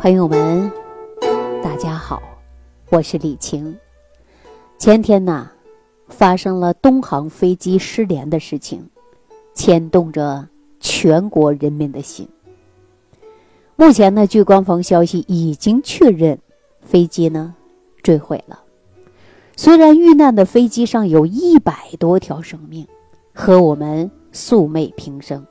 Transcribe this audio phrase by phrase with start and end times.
[0.00, 0.72] 朋友们，
[1.62, 2.22] 大家好，
[2.88, 3.76] 我是李晴。
[4.78, 5.50] 前天呢，
[6.08, 8.88] 发生了东航飞机失联的事情，
[9.52, 10.48] 牵动着
[10.80, 12.26] 全国人民的心。
[13.76, 16.38] 目前呢，据官方消息，已经确认
[16.80, 17.54] 飞机呢
[18.02, 18.58] 坠毁了。
[19.54, 22.86] 虽然遇难的飞机上有一百多条生命，
[23.34, 25.46] 和我们素昧平生，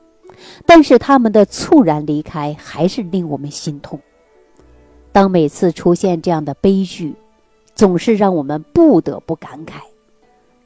[0.66, 4.00] 但是他们的猝然离开还是令我们心痛。
[5.12, 7.14] 当每次出现这样的悲剧，
[7.74, 9.80] 总是让我们不得不感慨：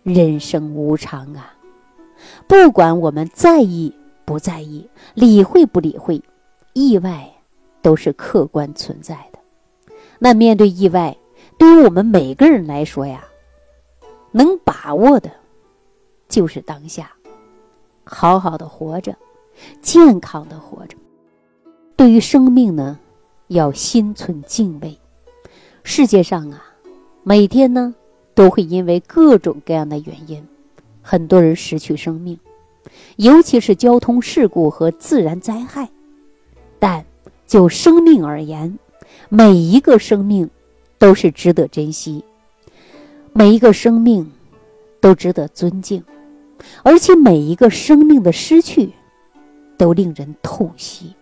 [0.03, 1.55] 人生无常啊！
[2.47, 3.95] 不管我们在意
[4.25, 6.23] 不在意，理会不理会，
[6.75, 7.31] 意外
[7.81, 9.39] 都是客观存在的。
[10.19, 11.17] 那面对意外，
[11.59, 13.25] 对于我们每个人来说呀，
[14.31, 15.31] 能把握的，
[16.29, 17.11] 就是当下，
[18.05, 19.17] 好好的活着，
[19.81, 20.97] 健康的活着。
[21.97, 22.99] 对于生命呢？
[23.49, 24.99] 要心存敬畏。
[25.83, 26.65] 世界上啊，
[27.23, 27.95] 每天呢
[28.35, 30.47] 都会因为各种各样的原因，
[31.03, 32.39] 很多人失去生命，
[33.17, 35.89] 尤其是交通事故和自然灾害。
[36.79, 37.05] 但
[37.47, 38.79] 就生命而言，
[39.29, 40.49] 每一个生命
[40.99, 42.25] 都是值得珍惜，
[43.33, 44.31] 每一个生命
[45.01, 46.03] 都值得尊敬，
[46.83, 48.91] 而且每一个生命的失去
[49.77, 51.15] 都令人痛惜。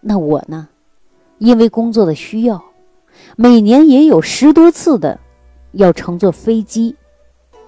[0.00, 0.68] 那我呢？
[1.42, 2.62] 因为工作的需要，
[3.34, 5.18] 每年也有十多次的
[5.72, 6.94] 要乘坐飞机，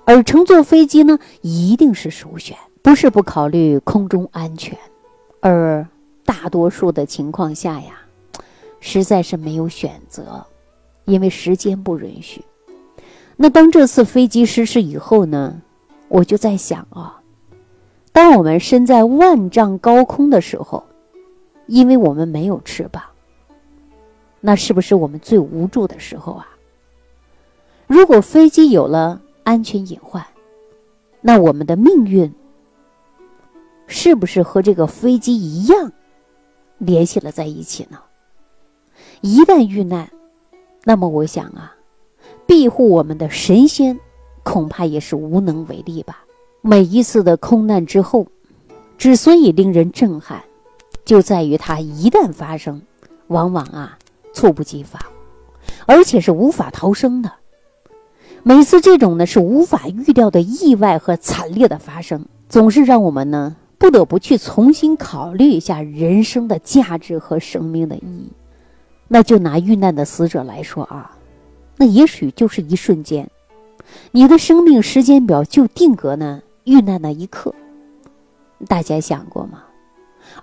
[0.04, 4.78] 而乘坐飞机呢，一定是首选，不是不考虑空中安全，
[5.40, 5.84] 而
[6.24, 7.98] 大多数的情况下呀，
[8.78, 10.46] 实在是没有选择，
[11.04, 12.44] 因为时间不允许。
[13.34, 15.60] 那当这次飞机失事以后呢，
[16.06, 17.20] 我就在想啊，
[18.12, 20.84] 当我们身在万丈高空的时候，
[21.66, 23.02] 因为我们没有翅膀。
[24.46, 26.46] 那是不是我们最无助的时候啊？
[27.86, 30.22] 如果飞机有了安全隐患，
[31.22, 32.30] 那我们的命运
[33.86, 35.90] 是不是和这个飞机一样
[36.76, 37.98] 联系了在一起呢？
[39.22, 40.10] 一旦遇难，
[40.84, 41.74] 那么我想啊，
[42.46, 43.98] 庇护我们的神仙
[44.42, 46.22] 恐怕也是无能为力吧。
[46.60, 48.26] 每一次的空难之后，
[48.98, 50.44] 之所以令人震撼，
[51.02, 52.82] 就在于它一旦发生，
[53.28, 53.98] 往往啊。
[54.34, 55.00] 猝不及防，
[55.86, 57.32] 而且是无法逃生的。
[58.42, 68.30] 每次这种呢是无法预料的意外和惨烈的发生，总是让我们呢不得不去重新考虑一下人生的价值和生命的意义。
[69.08, 71.16] 那就拿遇难的死者来说啊，
[71.78, 73.30] 那也许就是一瞬间，
[74.10, 77.54] 你的生命时间表就定格呢遇难那一刻。
[78.66, 79.62] 大家想过吗？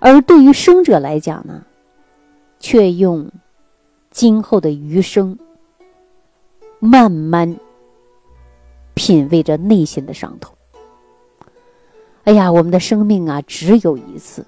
[0.00, 1.62] 而对于生者来讲呢，
[2.58, 3.30] 却用。
[4.12, 5.36] 今后的余生，
[6.78, 7.56] 慢慢
[8.94, 10.54] 品味着内心的伤痛。
[12.24, 14.46] 哎呀，我们的生命啊，只有一次，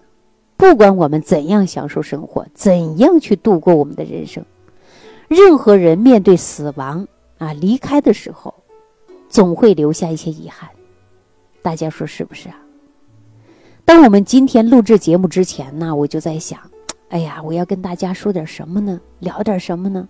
[0.56, 4.44] 不管我们怎样享受生活，怎样去度过我们的人生，
[5.28, 7.08] 任何人面对死亡
[7.38, 8.54] 啊离开的时候，
[9.28, 10.69] 总会留下一些遗憾。
[11.62, 12.60] 大家说是不是啊？
[13.86, 16.60] 当我们今天录制节目之前呢，我就在想。
[17.14, 19.00] 哎呀，我要跟大家说点什么呢？
[19.20, 20.08] 聊点什么呢？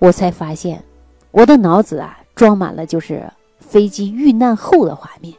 [0.00, 0.82] 我才发现，
[1.30, 3.22] 我的脑子啊，装满了就是
[3.60, 5.32] 飞机遇难后的画面。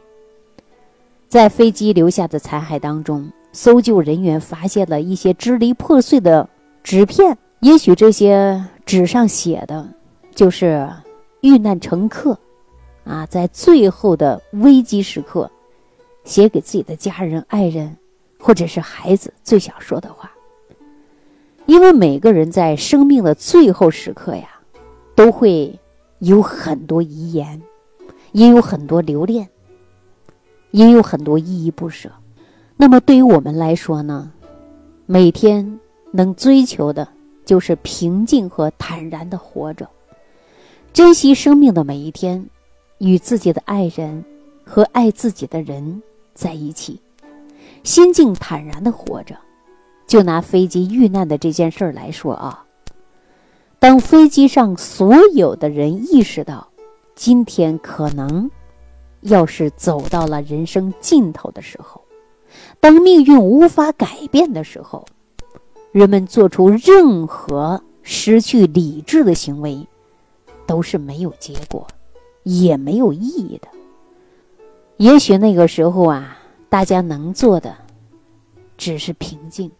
[1.28, 6.48] 在飞机留下的残骸当中，搜救人员发现了一些支离破碎的
[6.82, 7.36] 纸片。
[7.60, 9.86] 也许这些纸上写的，
[10.34, 10.90] 就是
[11.42, 12.38] 遇难乘客
[13.04, 15.50] 啊，在最后的危机时刻，
[16.24, 17.94] 写给自己的家人、爱人。
[18.44, 20.32] 或者是孩子最想说的话，
[21.66, 24.48] 因为每个人在生命的最后时刻呀，
[25.14, 25.78] 都会
[26.18, 27.62] 有很多遗言，
[28.32, 29.48] 也有很多留恋，
[30.72, 32.10] 也有很多依依不舍。
[32.76, 34.32] 那么对于我们来说呢，
[35.06, 35.78] 每天
[36.10, 37.06] 能追求的
[37.44, 39.88] 就是平静和坦然的活着，
[40.92, 42.44] 珍惜生命的每一天，
[42.98, 44.24] 与自己的爱人
[44.64, 46.02] 和爱自己的人
[46.34, 47.00] 在一起。
[47.82, 49.36] 心境坦然的活着，
[50.06, 52.64] 就拿飞机遇难的这件事儿来说啊。
[53.80, 56.68] 当飞机上所有的人意识到，
[57.16, 58.48] 今天可能
[59.22, 62.00] 要是走到了人生尽头的时候，
[62.78, 65.04] 当命运无法改变的时候，
[65.90, 69.84] 人们做出任何失去理智的行为，
[70.66, 71.84] 都是没有结果，
[72.44, 73.66] 也没有意义的。
[74.98, 76.38] 也许那个时候啊。
[76.72, 77.76] 大家能做的，
[78.78, 79.70] 只是平静，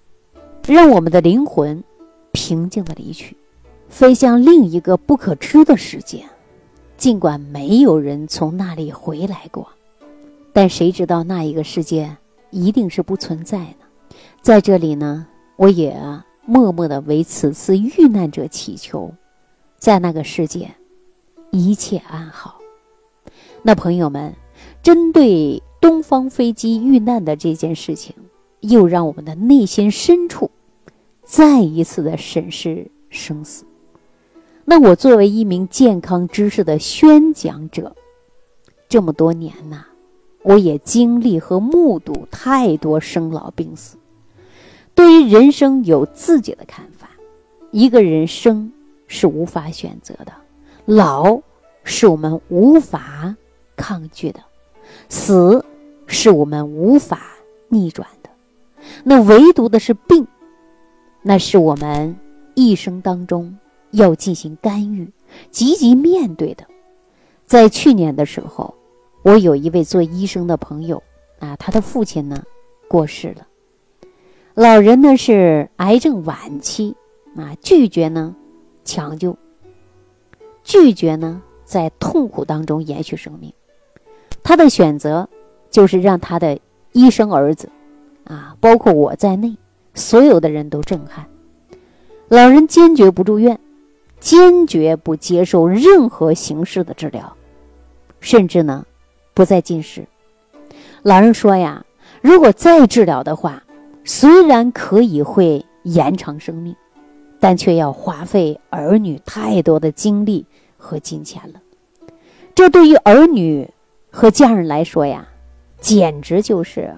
[0.68, 1.82] 让我们的灵魂
[2.32, 3.34] 平静的离去，
[3.88, 6.22] 飞向另一个不可知的世界。
[6.98, 9.66] 尽管没有人从那里回来过，
[10.52, 12.14] 但谁知道那一个世界
[12.50, 14.16] 一定是不存在的。
[14.42, 15.98] 在这里呢，我也
[16.44, 19.10] 默默的为此次遇难者祈求，
[19.78, 20.70] 在那个世界
[21.52, 22.58] 一切安好。
[23.62, 24.34] 那朋友们，
[24.82, 28.14] 针对东方飞机遇难的这件事情，
[28.60, 30.50] 又让我们的内心深处
[31.24, 33.64] 再一次的审视生死。
[34.64, 37.96] 那我作为一名健康知识的宣讲者，
[38.88, 39.84] 这么多年呐，
[40.42, 43.96] 我也经历和目睹太多生老病死。
[44.94, 47.08] 对于人生有自己的看法。
[47.72, 48.70] 一个人生
[49.08, 50.32] 是无法选择的，
[50.84, 51.40] 老
[51.84, 53.34] 是我们无法
[53.74, 54.40] 抗拒的，
[55.08, 55.64] 死
[56.12, 57.22] 是我们无法
[57.68, 58.30] 逆转的。
[59.02, 60.24] 那唯独的是病，
[61.22, 62.16] 那是我们
[62.54, 63.58] 一生当中。
[63.92, 65.12] 要进行干预，
[65.50, 66.64] 积极面对的。
[67.44, 68.74] 在去年的时候，
[69.22, 71.02] 我有一位做医生的朋友
[71.38, 72.42] 啊，他的父亲呢
[72.88, 73.46] 过世了。
[74.54, 76.96] 老人呢是癌症晚期
[77.36, 78.34] 啊，拒绝呢
[78.82, 79.36] 抢救，
[80.64, 83.52] 拒绝呢在痛苦当中延续生命。
[84.42, 85.28] 他的选择
[85.72, 86.56] 就是让他的
[86.92, 87.68] 医生儿子
[88.22, 89.56] 啊，包括我在内，
[89.94, 91.26] 所有的人都震撼。
[92.28, 93.58] 老人坚决不住院。
[94.20, 97.36] 坚决不接受任何形式的治疗，
[98.20, 98.86] 甚至呢，
[99.34, 100.06] 不再进食。
[101.02, 101.84] 老人说呀，
[102.20, 103.64] 如果再治疗的话，
[104.04, 106.76] 虽然可以会延长生命，
[107.40, 110.46] 但却要花费儿女太多的精力
[110.76, 111.60] 和金钱了。
[112.54, 113.68] 这对于儿女
[114.08, 115.26] 和家人来说呀，
[115.82, 116.96] 简直就是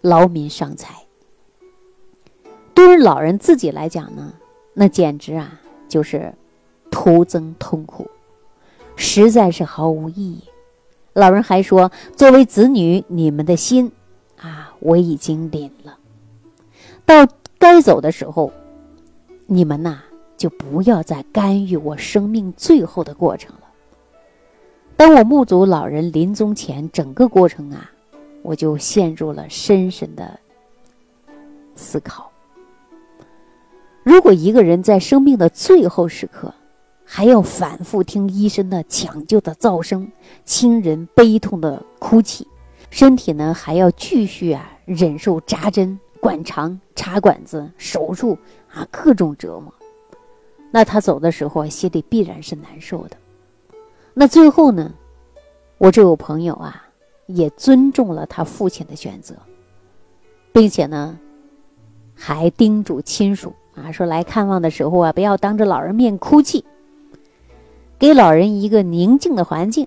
[0.00, 0.96] 劳民伤财。
[2.74, 4.34] 对于老人自己来讲呢，
[4.74, 5.60] 那简直啊。
[5.88, 6.34] 就是
[6.90, 8.10] 徒增痛苦，
[8.94, 10.44] 实在是毫无意义。
[11.14, 13.90] 老人还说：“作为子女，你们的心
[14.36, 15.98] 啊，我已经领了。
[17.06, 17.26] 到
[17.58, 18.52] 该走的时候，
[19.46, 20.02] 你们呐，
[20.36, 23.67] 就不要再干预我生命最后的过程了。”
[24.98, 27.88] 当我目睹老人临终前整个过程啊，
[28.42, 30.40] 我就陷入了深深的
[31.76, 32.28] 思考。
[34.02, 36.52] 如果一个人在生命的最后时刻，
[37.04, 40.10] 还要反复听医生的抢救的噪声、
[40.44, 42.44] 亲人悲痛的哭泣，
[42.90, 48.36] 身体呢还要继续啊忍受扎针、灌肠、插管子、手术
[48.68, 49.72] 啊各种折磨，
[50.72, 53.16] 那他走的时候心里必然是难受的。
[54.20, 54.92] 那最后呢，
[55.78, 56.88] 我这位朋友啊
[57.26, 59.36] 也尊重了他父亲的选择，
[60.52, 61.16] 并且呢
[62.16, 63.54] 还叮嘱亲属。
[63.76, 66.64] 啊，说来看望的时候啊，不要当着老人面哭泣，
[67.96, 69.86] 给老人一个宁静的环境。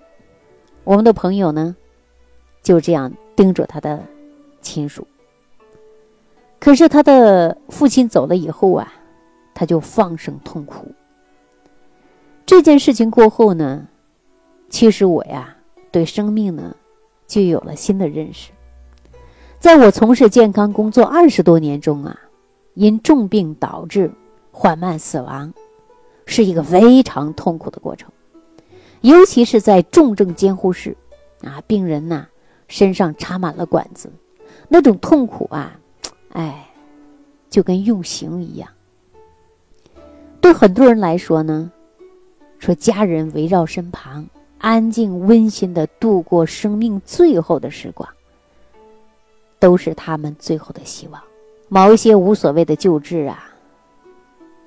[0.84, 1.76] 我们的朋友呢，
[2.62, 4.02] 就这样叮嘱他的
[4.62, 5.06] 亲属。
[6.58, 8.90] 可是他的父亲走了以后啊，
[9.52, 10.86] 他就放声痛哭。
[12.46, 13.86] 这件事情过后呢，
[14.72, 15.54] 其实我呀，
[15.92, 16.74] 对生命呢，
[17.26, 18.50] 就有了新的认识。
[19.60, 22.18] 在我从事健康工作二十多年中啊。
[22.74, 24.10] 因重病导致
[24.50, 25.52] 缓慢死亡，
[26.24, 28.10] 是一个非常痛苦的过程，
[29.02, 30.96] 尤其是在重症监护室，
[31.42, 32.26] 啊，病人呐
[32.68, 34.10] 身上插满了管子，
[34.68, 35.78] 那种痛苦啊，
[36.30, 36.66] 哎，
[37.50, 38.70] 就跟用刑一样。
[40.40, 41.70] 对很多人来说呢，
[42.58, 44.26] 说家人围绕身旁，
[44.62, 48.08] 安静温馨的度过生命最后的时光，
[49.58, 51.20] 都是他们最后的希望。
[51.68, 53.52] 某一些无所谓的救治啊，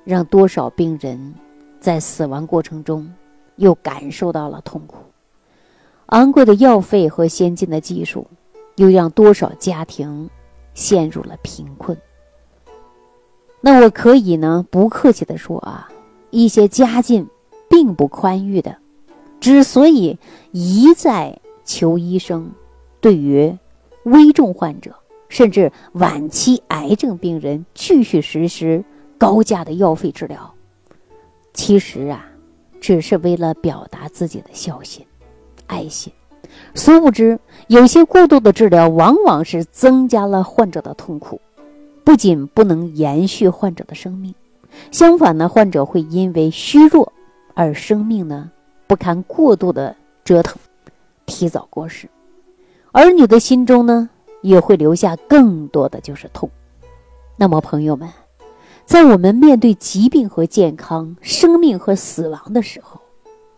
[0.04, 1.34] 让多少病人
[1.80, 3.10] 在死亡过程中
[3.56, 4.98] 又感受到了痛苦；
[6.08, 8.28] 昂贵的药费和先进的技术，
[8.76, 10.30] 又让多少家庭
[10.74, 11.98] 陷入了贫困。
[13.62, 15.88] 那我可以呢，不客气的说啊，
[16.32, 17.26] 一些家境
[17.70, 18.78] 并不宽裕的，
[19.46, 20.18] 之所以
[20.54, 22.50] 一再求医生，
[23.00, 23.56] 对于
[24.06, 24.96] 危重患者。
[25.30, 28.84] 甚至晚期癌症病人继续实施
[29.20, 30.52] 高价的药费治疗，
[31.54, 32.26] 其实啊，
[32.82, 35.06] 只是为了表达自己的孝心、
[35.68, 36.12] 爱心。
[36.74, 37.38] 殊不知，
[37.68, 41.40] 有些过度的治疗往往是增加了患者的痛苦，
[42.04, 44.34] 不仅不能延续患者的生命，
[44.90, 47.14] 相反呢，患者会因为虚弱
[47.54, 48.52] 而生命呢
[48.88, 50.58] 不堪过度的折腾，
[51.26, 52.10] 提早过世。
[52.92, 54.10] 儿女的心中呢？
[54.42, 56.48] 也会留下更多的就是痛。
[57.36, 58.08] 那么，朋友们，
[58.86, 63.02] 在我们面对疾病和健康、生命和死亡的时候，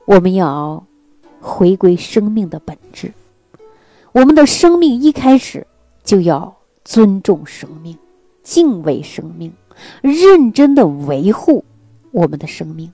[0.06, 0.86] 我们要
[1.42, 3.12] 回归生命的本质。
[4.14, 5.68] 我们的生命一开始
[6.06, 6.56] 就要
[6.86, 7.98] 尊重生命、
[8.42, 9.52] 敬畏生命，
[10.02, 11.66] 认真的维护
[12.12, 12.94] 我们的生命，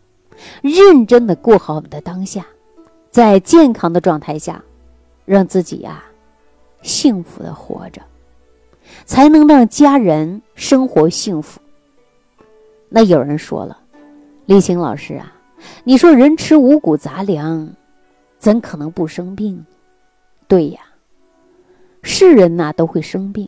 [0.62, 2.46] 认真的过好我们的当下，
[3.10, 4.64] 在健康的状态下，
[5.26, 6.04] 让自己呀
[6.82, 8.02] 幸福的活着，
[9.06, 11.60] 才能让家人生活幸福。
[12.90, 13.78] 那有人说了，
[14.46, 15.34] 李青老师啊，
[15.84, 17.70] 你说人吃五谷杂粮，
[18.38, 19.66] 怎可能不生病？
[20.48, 20.82] 对呀，
[22.04, 23.48] 是人呐都会生病，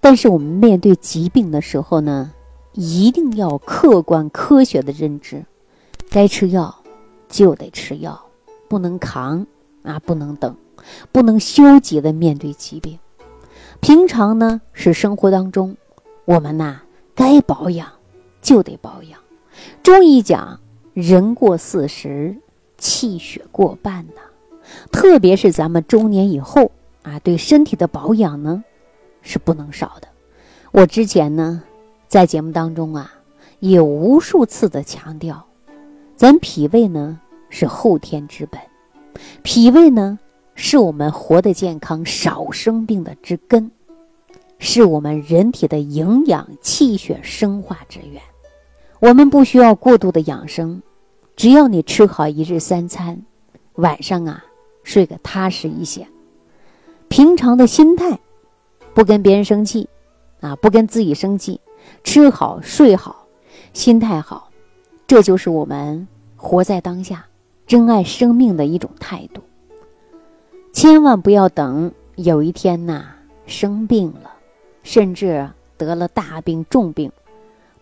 [0.00, 2.30] 但是我们面对疾病的时候呢，
[2.74, 5.44] 一定要客观科学的认知，
[6.14, 6.72] 该吃药
[7.28, 8.24] 就得吃药，
[8.68, 9.44] 不能扛
[9.82, 10.54] 啊，不能等，
[11.10, 12.96] 不能消极的面对疾病。
[13.80, 15.76] 平常呢是生活当中，
[16.24, 16.82] 我们呐
[17.16, 17.88] 该保养。
[18.40, 19.18] 就得保养。
[19.82, 20.60] 中医讲，
[20.92, 22.36] 人过四十，
[22.76, 24.20] 气血过半呐。
[24.92, 26.70] 特别是咱们中年以后
[27.02, 28.62] 啊，对身体的保养呢，
[29.22, 30.08] 是不能少的。
[30.72, 31.62] 我之前呢，
[32.06, 33.14] 在节目当中啊，
[33.60, 35.46] 也无数次的强调，
[36.24, 38.58] 咱脾胃呢是后天之本，
[39.42, 40.18] 脾胃呢
[40.54, 43.70] 是我们活得健康、少生病的之根，
[44.58, 48.22] 是我们人体的营养、气血生化之源。
[49.00, 50.80] 我们不需要过度的养生，
[51.36, 53.20] 只要你吃好一日三餐，
[53.74, 54.42] 晚上啊
[54.82, 56.08] 睡个踏实一些，
[57.08, 58.18] 平常的心态，
[58.94, 59.86] 不跟别人生气，
[60.40, 61.60] 啊不跟自己生气，
[62.02, 63.26] 吃好睡好，
[63.74, 64.48] 心态好，
[65.06, 66.08] 这就是我们
[66.44, 67.24] 活在当下、
[67.66, 69.42] 珍爱生命的一种态度。
[70.72, 73.06] 千万不要等有一天呐
[73.46, 74.30] 生病了，
[74.82, 75.48] 甚至
[75.78, 77.10] 得了大病重病。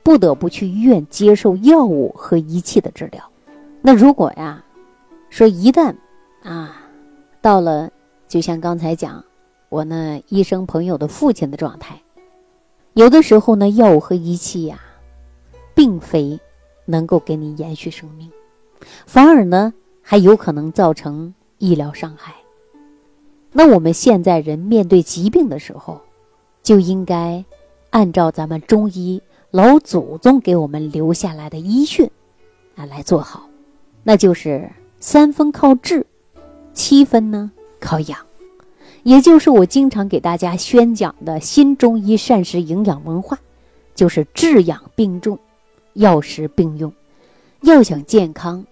[0.05, 3.23] 不得不去医院接受药物和仪器的治疗。
[3.81, 4.65] 那如果呀，
[5.31, 5.95] 说一旦
[6.43, 6.89] 啊，
[7.41, 7.89] 到了
[8.27, 9.25] 就像刚才讲
[9.69, 12.01] 我那医生朋友的父亲的状态，
[12.95, 14.81] 有的时候呢，药物和仪器呀，
[15.73, 16.39] 并非
[16.85, 18.29] 能够给你延续生命，
[19.07, 22.35] 反而呢，还有可能造成医疗伤害。
[23.53, 26.01] 那我们现在人面对疾病的时候，
[26.63, 27.45] 就应该
[27.91, 29.23] 按照咱们中医。
[29.51, 32.11] 老祖宗给我们留下来的医训，
[32.75, 33.47] 啊，来做好，
[34.03, 34.67] 那就是
[34.99, 36.07] 三分靠治，
[36.73, 38.19] 七分呢靠养，
[39.03, 43.39] 也就是我经常给大家宣讲的新中医膳食营养文化，
[43.95, 45.39] 就是治养并重，
[45.93, 46.91] 药食并用。
[47.61, 48.65] 要想健康，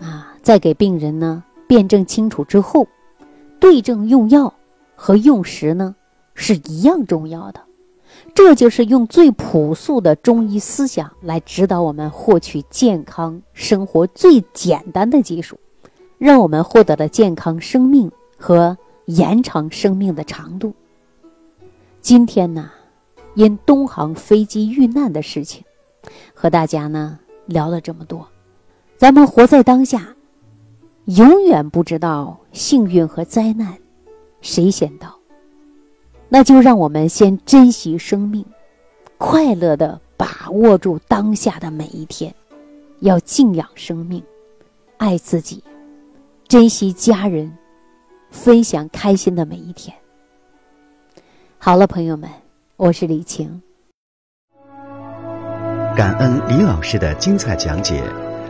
[0.00, 2.86] 啊，在给病人呢辩证清楚之后，
[3.60, 4.52] 对症用药
[4.94, 5.94] 和用食呢
[6.34, 7.60] 是一样重要的。
[8.34, 15.58] 这就是用最朴素的中医思想来指导我们获取健康生活最简单的技术，
[16.18, 18.76] 让我们获得了健康生命和
[19.06, 20.72] 延长生命的长度。
[22.00, 22.70] 今天呢，
[23.34, 25.64] 因东航飞机遇难的事情，
[26.32, 28.26] 和大家呢聊了这么多。
[28.98, 30.08] 咱们活在当下，
[31.04, 33.78] 永远不知道幸运和灾难
[34.40, 35.16] 谁先到。
[36.28, 38.44] 那就让我们先珍惜生命，
[39.16, 42.34] 快乐的把握住当下的每一天，
[42.98, 44.20] 要敬仰生命，
[44.96, 45.62] 爱自己，
[46.48, 47.56] 珍惜家人，
[48.32, 49.96] 分享开心的每一天。
[51.56, 52.28] 好了，朋友们，
[52.76, 53.62] 我是李晴，
[55.96, 58.02] 感恩李老师的精彩讲解。